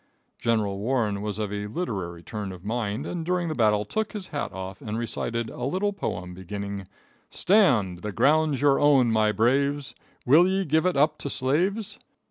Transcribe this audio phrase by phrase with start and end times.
[0.39, 4.29] General Warren was of a literary turn of mind and during the battle took his
[4.29, 6.87] hat off and recited a little poem beginning:
[7.29, 9.93] "Stand, the ground's your own, my braves!
[10.25, 11.99] Will ye give it up to slaves?"